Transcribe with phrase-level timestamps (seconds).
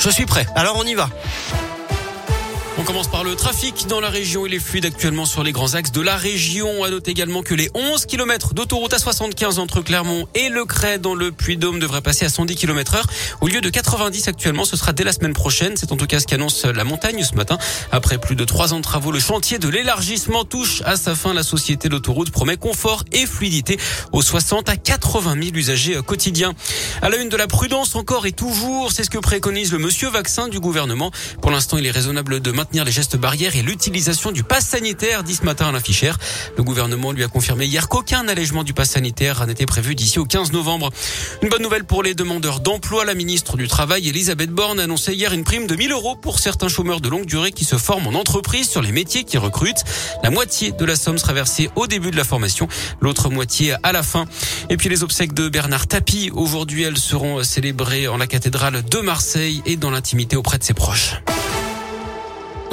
[0.00, 0.44] Je suis prêt.
[0.56, 1.08] Alors on y va.
[2.78, 4.44] On commence par le trafic dans la région.
[4.44, 6.84] Il est fluide actuellement sur les grands axes de la région.
[6.84, 10.98] À noter également que les 11 km d'autoroute à 75 entre Clermont et Le Cray
[10.98, 13.06] dans le Puy-Dôme devraient passer à 110 km heure.
[13.40, 15.72] Au lieu de 90 actuellement, ce sera dès la semaine prochaine.
[15.76, 17.56] C'est en tout cas ce qu'annonce la montagne ce matin.
[17.92, 21.32] Après plus de trois ans de travaux, le chantier de l'élargissement touche à sa fin.
[21.32, 23.78] La société d'autoroute promet confort et fluidité
[24.12, 26.52] aux 60 à 80 000 usagers quotidiens.
[27.00, 30.10] À la une de la prudence encore et toujours, c'est ce que préconise le monsieur
[30.10, 31.10] vaccin du gouvernement.
[31.40, 34.66] Pour l'instant, il est raisonnable de maintenir maintenir les gestes barrières et l'utilisation du pass
[34.66, 36.18] sanitaire, dit ce matin à l'affichère.
[36.56, 40.24] Le gouvernement lui a confirmé hier qu'aucun allègement du pass sanitaire n'était prévu d'ici au
[40.24, 40.90] 15 novembre.
[41.42, 43.04] Une bonne nouvelle pour les demandeurs d'emploi.
[43.04, 46.40] La ministre du Travail, Elisabeth Borne, a annoncé hier une prime de 1000 euros pour
[46.40, 49.84] certains chômeurs de longue durée qui se forment en entreprise sur les métiers qui recrutent.
[50.24, 52.66] La moitié de la somme sera versée au début de la formation,
[53.00, 54.24] l'autre moitié à la fin.
[54.70, 56.32] Et puis les obsèques de Bernard Tapie.
[56.34, 60.74] Aujourd'hui, elles seront célébrées en la cathédrale de Marseille et dans l'intimité auprès de ses
[60.74, 61.14] proches.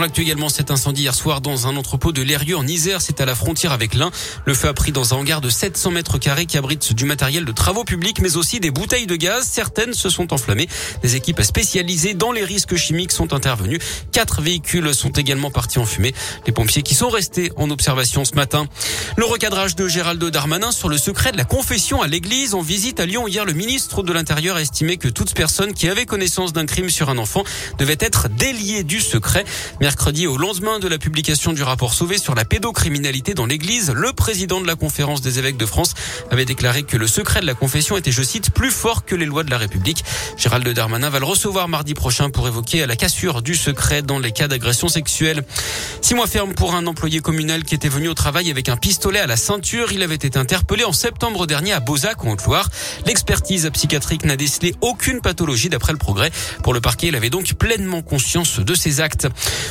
[0.00, 3.20] Dans l'actu également, cet incendie hier soir dans un entrepôt de Lérieux en Isère, c'est
[3.20, 4.10] à la frontière avec l'Ain.
[4.46, 7.44] Le feu a pris dans un hangar de 700 mètres carrés qui abrite du matériel
[7.44, 9.46] de travaux publics, mais aussi des bouteilles de gaz.
[9.46, 10.68] Certaines se sont enflammées.
[11.02, 13.78] Des équipes spécialisées dans les risques chimiques sont intervenues.
[14.10, 16.14] Quatre véhicules sont également partis en fumée.
[16.46, 18.68] Les pompiers qui sont restés en observation ce matin.
[19.18, 22.54] Le recadrage de Gérald Darmanin sur le secret de la confession à l'église.
[22.54, 25.90] En visite à Lyon hier, le ministre de l'Intérieur a estimé que toute personne qui
[25.90, 27.44] avait connaissance d'un crime sur un enfant
[27.76, 29.44] devait être déliée du secret.
[29.90, 34.12] Mercredi, au lendemain de la publication du rapport Sauvé sur la pédocriminalité dans l'Église, le
[34.12, 35.94] président de la conférence des évêques de France
[36.30, 39.26] avait déclaré que le secret de la confession était, je cite, plus fort que les
[39.26, 40.04] lois de la République.
[40.36, 44.30] Gérald Darmanin va le recevoir mardi prochain pour évoquer la cassure du secret dans les
[44.30, 45.42] cas d'agression sexuelle.
[46.02, 49.18] Six mois ferme pour un employé communal qui était venu au travail avec un pistolet
[49.18, 49.90] à la ceinture.
[49.90, 52.68] Il avait été interpellé en septembre dernier à Beauzac, en Haute-Loire.
[53.06, 56.30] L'expertise psychiatrique n'a décelé aucune pathologie d'après le progrès.
[56.62, 59.26] Pour le parquet, il avait donc pleinement conscience de ses actes.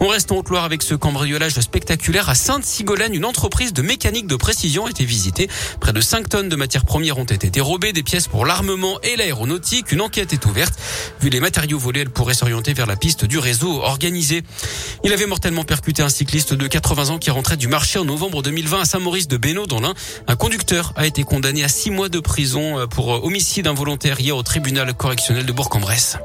[0.00, 3.14] On reste en Haute-Loire avec ce cambriolage spectaculaire à Sainte-Sigolène.
[3.14, 5.48] Une entreprise de mécanique de précision a été visitée.
[5.80, 9.16] Près de 5 tonnes de matières premières ont été dérobées, des pièces pour l'armement et
[9.16, 9.92] l'aéronautique.
[9.92, 10.74] Une enquête est ouverte.
[11.20, 14.42] Vu les matériaux volés, elle pourrait s'orienter vers la piste du réseau organisé.
[15.04, 18.42] Il avait mortellement percuté un cycliste de 80 ans qui rentrait du marché en novembre
[18.42, 19.94] 2020 à Saint-Maurice de Bénaud dans l'Ain.
[20.26, 24.42] Un conducteur a été condamné à 6 mois de prison pour homicide involontaire hier au
[24.42, 26.18] tribunal correctionnel de Bourg-en-Bresse.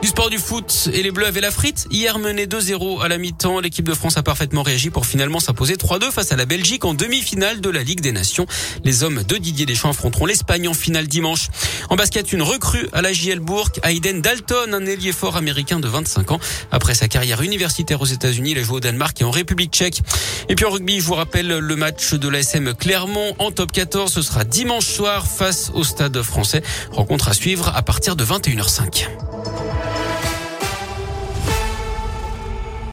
[0.00, 1.88] Du sport du foot et les Bleus avaient la frite.
[1.90, 5.74] Hier mené 2-0 à la mi-temps, l'équipe de France a parfaitement réagi pour finalement s'imposer
[5.74, 8.46] 3-2 face à la Belgique en demi-finale de la Ligue des Nations.
[8.84, 11.48] Les hommes de Didier Deschamps affronteront l'Espagne en finale dimanche.
[11.90, 15.88] En basket, une recrue à la JL Bourg, Aiden Dalton, un ailier fort américain de
[15.88, 16.40] 25 ans.
[16.70, 20.02] Après sa carrière universitaire aux États-Unis, il a joué au Danemark et en République tchèque.
[20.48, 24.12] Et puis en rugby, je vous rappelle le match de l'ASM Clermont en top 14.
[24.12, 26.62] Ce sera dimanche soir face au Stade français.
[26.92, 29.08] Rencontre à suivre à partir de 21h05.